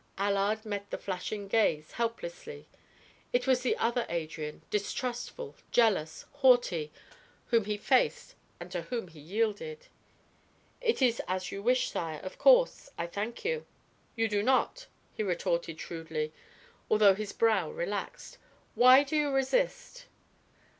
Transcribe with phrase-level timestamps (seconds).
[0.17, 2.67] Allard met the flashing gaze helplessly;
[3.31, 6.91] it was the other Adrian, distrustful, jealous, haughty,
[7.49, 9.85] whom he faced and to whom he yielded.
[10.81, 12.89] "It is as you wish, sire, of course.
[12.97, 13.63] I thank you."
[14.15, 16.33] "You do not," he retorted shrewdly,
[16.89, 18.39] although his brow relaxed.
[18.73, 20.07] "Why did you resist?"